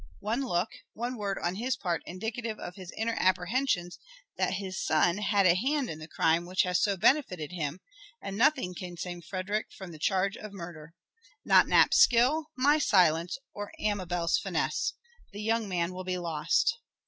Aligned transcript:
One 0.21 0.41
look, 0.43 0.69
one 0.93 1.15
word 1.15 1.37
on 1.37 1.53
his 1.57 1.77
part 1.77 2.01
indicative 2.07 2.57
of 2.57 2.73
his 2.73 2.91
inner 2.97 3.15
apprehensions 3.19 3.99
that 4.35 4.55
his 4.55 4.83
son 4.83 5.19
had 5.19 5.45
a 5.45 5.53
hand 5.53 5.91
in 5.91 5.99
the 5.99 6.07
crime 6.07 6.47
which 6.47 6.63
has 6.63 6.81
so 6.81 6.97
benefited 6.97 7.51
him, 7.51 7.81
and 8.19 8.35
nothing 8.35 8.73
can 8.73 8.97
save 8.97 9.23
Frederick 9.25 9.67
from 9.71 9.91
the 9.91 9.99
charge 9.99 10.35
of 10.37 10.53
murder. 10.53 10.95
Not 11.45 11.67
Knapp's 11.67 11.97
skill, 11.97 12.47
my 12.57 12.79
silence, 12.79 13.37
or 13.53 13.73
Amabel's 13.77 14.39
finesse. 14.39 14.93
The 15.33 15.41
young 15.43 15.69
man 15.69 15.93
will 15.93 16.03
be 16.03 16.17
lost." 16.17 16.79